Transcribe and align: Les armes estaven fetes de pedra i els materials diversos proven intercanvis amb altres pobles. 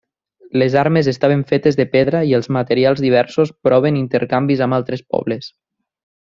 Les 0.61 0.77
armes 0.83 1.09
estaven 1.11 1.43
fetes 1.51 1.77
de 1.81 1.85
pedra 1.97 2.23
i 2.31 2.33
els 2.39 2.49
materials 2.57 3.05
diversos 3.05 3.53
proven 3.69 4.03
intercanvis 4.03 4.65
amb 4.69 4.81
altres 4.81 5.09
pobles. 5.15 5.55